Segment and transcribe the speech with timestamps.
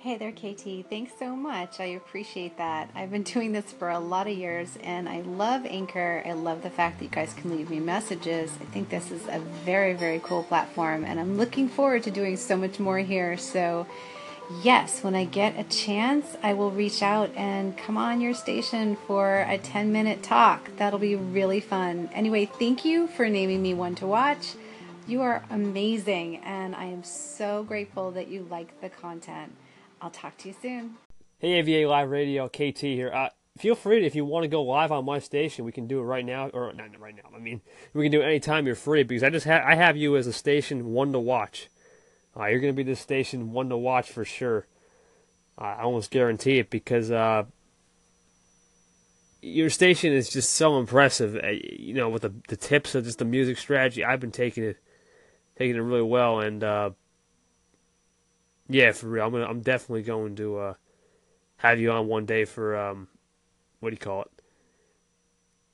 [0.00, 0.88] Hey there, KT.
[0.88, 1.80] Thanks so much.
[1.80, 2.88] I appreciate that.
[2.94, 6.22] I've been doing this for a lot of years and I love Anchor.
[6.24, 8.52] I love the fact that you guys can leave me messages.
[8.60, 12.36] I think this is a very, very cool platform and I'm looking forward to doing
[12.36, 13.36] so much more here.
[13.36, 13.88] So,
[14.62, 18.96] yes, when I get a chance, I will reach out and come on your station
[19.08, 20.70] for a 10 minute talk.
[20.76, 22.08] That'll be really fun.
[22.12, 24.54] Anyway, thank you for naming me one to watch.
[25.08, 29.54] You are amazing and I am so grateful that you like the content.
[30.00, 30.96] I'll talk to you soon.
[31.38, 33.12] Hey, AVA Live Radio, KT here.
[33.12, 33.28] Uh,
[33.58, 35.98] feel free to, if you want to go live on my station, we can do
[36.00, 37.30] it right now, or not right now.
[37.34, 37.60] I mean,
[37.94, 40.26] we can do it anytime you're free because I just ha- I have you as
[40.26, 41.68] a station one to watch.
[42.36, 44.66] Uh, you're going to be the station one to watch for sure.
[45.60, 47.44] Uh, I almost guarantee it because uh,
[49.42, 51.36] your station is just so impressive.
[51.36, 54.64] Uh, you know, with the the tips of just the music strategy, I've been taking
[54.64, 54.78] it
[55.56, 56.90] taking it really well, and uh,
[58.68, 59.26] yeah, for real.
[59.26, 60.74] I'm gonna, I'm definitely going to uh,
[61.58, 63.08] have you on one day for um,
[63.80, 64.30] what do you call it?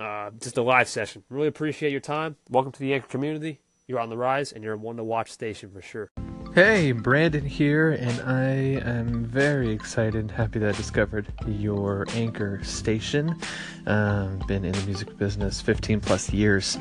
[0.00, 1.24] Uh, just a live session.
[1.28, 2.36] Really appreciate your time.
[2.48, 3.60] Welcome to the Anchor community.
[3.86, 6.10] You're on the rise, and you're a one to watch station for sure.
[6.54, 12.62] Hey, Brandon here, and I am very excited and happy that I discovered your anchor
[12.64, 13.38] station.
[13.86, 16.76] Um, been in the music business 15 plus years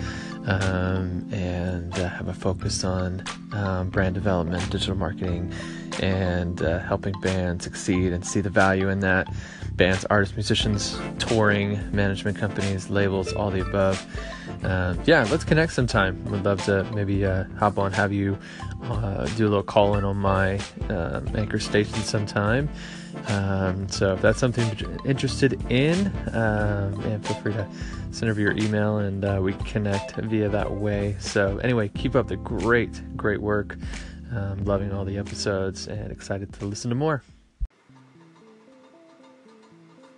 [0.45, 5.53] um, and uh, have a focus on um, brand development, digital marketing,
[6.01, 9.27] and uh, helping bands succeed and see the value in that.
[9.75, 14.03] Bands, artists, musicians, touring, management companies, labels, all the above.
[14.63, 16.23] Uh, yeah, let's connect sometime.
[16.25, 18.37] Would love to maybe uh, hop on, have you
[18.83, 22.69] uh, do a little call in on my um, anchor station sometime.
[23.27, 27.67] Um, so if that's something you're interested in, um, yeah, feel free to
[28.11, 31.15] send over your email and uh, we connect via that way.
[31.19, 33.77] So anyway, keep up the great, great work.
[34.31, 37.23] Um, loving all the episodes and excited to listen to more.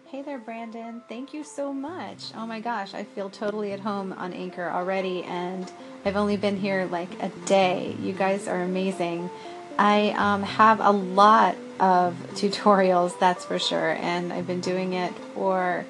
[0.08, 1.04] Hey there, Brandon.
[1.08, 2.32] Thank you so much.
[2.36, 5.72] Oh my gosh, I feel totally at home on Anchor already, and
[6.04, 7.96] I've only been here like a day.
[8.02, 9.30] You guys are amazing.
[9.78, 15.14] I um, have a lot of tutorials, that's for sure, and I've been doing it
[15.36, 15.86] for,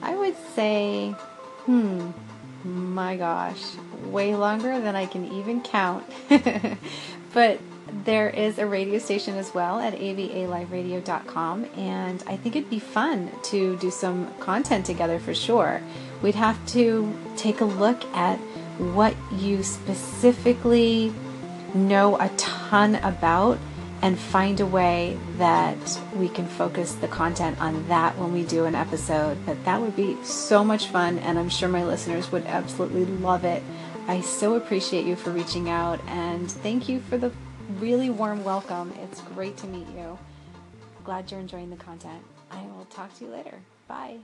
[0.00, 1.10] I would say,
[1.66, 2.10] hmm,
[2.68, 3.62] my gosh,
[4.04, 6.04] way longer than I can even count.
[7.32, 7.60] but
[8.04, 13.30] there is a radio station as well at avaliveradio.com, and I think it'd be fun
[13.44, 15.80] to do some content together for sure.
[16.22, 18.38] We'd have to take a look at
[18.78, 21.12] what you specifically
[21.74, 23.58] know a ton about
[24.00, 28.64] and find a way that we can focus the content on that when we do
[28.64, 29.38] an episode.
[29.44, 33.44] But that would be so much fun, and I'm sure my listeners would absolutely love
[33.44, 33.62] it.
[34.06, 37.32] I so appreciate you for reaching out, and thank you for the
[37.78, 38.92] really warm welcome.
[39.02, 40.18] It's great to meet you.
[41.04, 42.22] Glad you're enjoying the content.
[42.50, 43.58] I will talk to you later.
[43.86, 44.18] Bye.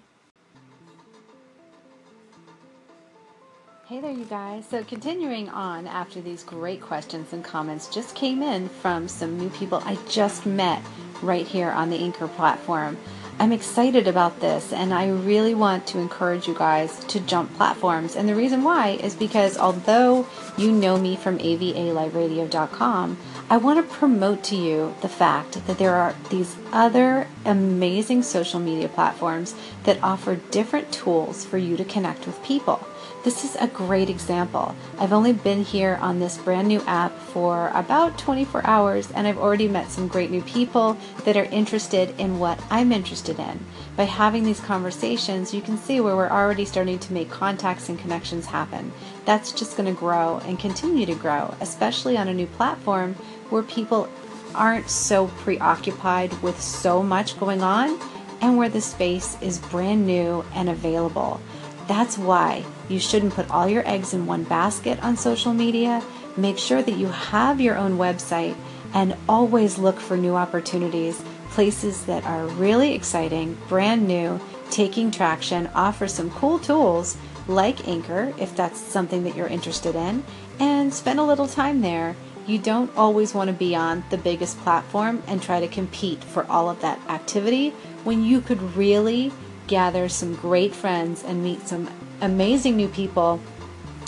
[3.86, 4.64] Hey there, you guys.
[4.64, 9.50] So, continuing on after these great questions and comments just came in from some new
[9.50, 10.82] people I just met
[11.20, 12.96] right here on the Anchor platform.
[13.38, 18.16] I'm excited about this and I really want to encourage you guys to jump platforms.
[18.16, 23.18] And the reason why is because although you know me from avaliveradio.com,
[23.50, 28.60] I want to promote to you the fact that there are these other amazing social
[28.60, 32.86] media platforms that offer different tools for you to connect with people.
[33.24, 34.76] This is a great example.
[34.98, 39.38] I've only been here on this brand new app for about 24 hours and I've
[39.38, 43.64] already met some great new people that are interested in what I'm interested in.
[43.96, 47.98] By having these conversations, you can see where we're already starting to make contacts and
[47.98, 48.92] connections happen.
[49.24, 53.14] That's just going to grow and continue to grow, especially on a new platform
[53.48, 54.06] where people
[54.54, 57.98] aren't so preoccupied with so much going on
[58.42, 61.40] and where the space is brand new and available.
[61.86, 66.02] That's why you shouldn't put all your eggs in one basket on social media.
[66.36, 68.56] Make sure that you have your own website
[68.94, 74.40] and always look for new opportunities, places that are really exciting, brand new,
[74.70, 77.16] taking traction, offer some cool tools
[77.46, 80.24] like Anchor if that's something that you're interested in,
[80.58, 82.16] and spend a little time there.
[82.46, 86.44] You don't always want to be on the biggest platform and try to compete for
[86.50, 87.70] all of that activity
[88.04, 89.32] when you could really
[89.74, 91.90] gather some great friends and meet some
[92.20, 93.40] amazing new people,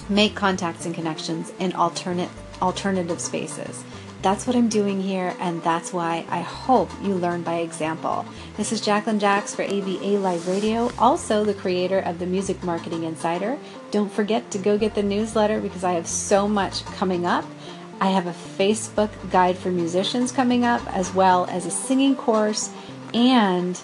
[0.08, 2.28] make contacts and connections in alternate
[2.62, 3.82] alternative spaces.
[4.22, 8.24] That's what I'm doing here, and that's why I hope you learn by example.
[8.56, 13.02] This is Jacqueline Jacks for AVA Live Radio, also the creator of the Music Marketing
[13.02, 13.58] Insider.
[13.90, 17.44] Don't forget to go get the newsletter because I have so much coming up.
[18.00, 22.70] I have a Facebook guide for musicians coming up, as well as a singing course
[23.12, 23.80] and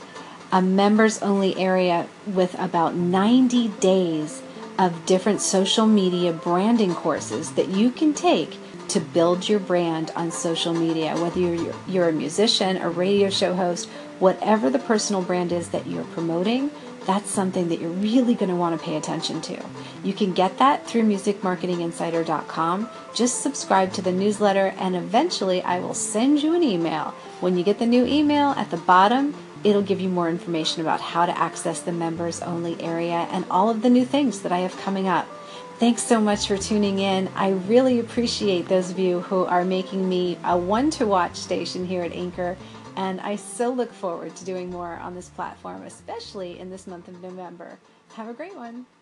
[0.53, 4.43] a members only area with about 90 days
[4.79, 8.59] of different social media branding courses that you can take
[8.89, 13.55] to build your brand on social media, whether you're, you're a musician, a radio show
[13.55, 13.89] host,
[14.19, 16.71] whatever the personal brand is that you're promoting,
[17.07, 19.59] that's something that you're really going to want to pay attention to.
[20.05, 22.91] You can get that through musicmarketinginsider.com.
[23.15, 27.15] Just subscribe to the newsletter, and eventually I will send you an email.
[27.41, 31.00] When you get the new email at the bottom, it'll give you more information about
[31.00, 34.59] how to access the members only area and all of the new things that I
[34.59, 35.26] have coming up.
[35.79, 37.29] Thanks so much for tuning in.
[37.35, 41.87] I really appreciate those of you who are making me a one to watch station
[41.87, 42.56] here at Anchor
[42.97, 47.08] and I so look forward to doing more on this platform, especially in this month
[47.08, 47.79] of November.
[48.15, 48.87] Have a great one.